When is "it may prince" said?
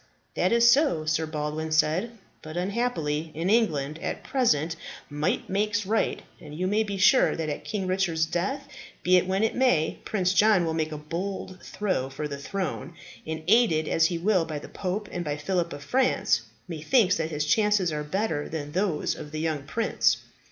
9.43-10.33